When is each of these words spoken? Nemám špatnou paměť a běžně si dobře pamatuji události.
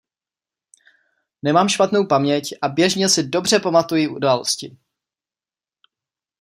Nemám 1.43 1.69
špatnou 1.69 2.05
paměť 2.07 2.43
a 2.61 2.67
běžně 2.67 3.09
si 3.09 3.23
dobře 3.29 3.59
pamatuji 3.59 4.07
události. 4.07 4.77